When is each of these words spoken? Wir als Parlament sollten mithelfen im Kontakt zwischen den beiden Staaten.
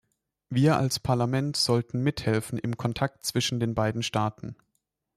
Wir 0.49 0.77
als 0.77 0.99
Parlament 0.99 1.55
sollten 1.55 2.01
mithelfen 2.01 2.57
im 2.57 2.75
Kontakt 2.75 3.23
zwischen 3.23 3.59
den 3.59 3.75
beiden 3.75 4.01
Staaten. 4.01 4.55